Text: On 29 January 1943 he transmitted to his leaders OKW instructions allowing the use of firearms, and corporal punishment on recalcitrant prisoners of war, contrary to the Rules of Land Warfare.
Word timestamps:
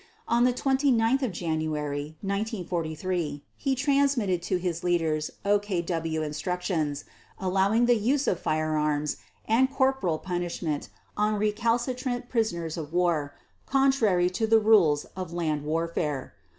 On 0.27 0.51
29 0.51 1.31
January 1.31 2.15
1943 2.23 3.43
he 3.55 3.75
transmitted 3.75 4.41
to 4.41 4.57
his 4.57 4.83
leaders 4.83 5.29
OKW 5.45 6.25
instructions 6.25 7.05
allowing 7.37 7.85
the 7.85 7.93
use 7.95 8.25
of 8.27 8.39
firearms, 8.39 9.17
and 9.47 9.69
corporal 9.69 10.17
punishment 10.17 10.89
on 11.15 11.35
recalcitrant 11.35 12.29
prisoners 12.29 12.77
of 12.77 12.91
war, 12.93 13.35
contrary 13.67 14.31
to 14.31 14.47
the 14.47 14.59
Rules 14.59 15.05
of 15.15 15.33
Land 15.33 15.65
Warfare. 15.65 16.33